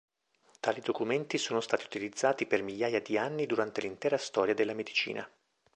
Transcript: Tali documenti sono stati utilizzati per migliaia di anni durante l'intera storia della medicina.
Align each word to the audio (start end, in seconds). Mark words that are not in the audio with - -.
Tali 0.59 0.81
documenti 0.81 1.37
sono 1.37 1.61
stati 1.61 1.85
utilizzati 1.85 2.47
per 2.47 2.63
migliaia 2.63 2.99
di 3.01 3.19
anni 3.19 3.45
durante 3.45 3.81
l'intera 3.81 4.17
storia 4.17 4.55
della 4.55 4.73
medicina. 4.73 5.29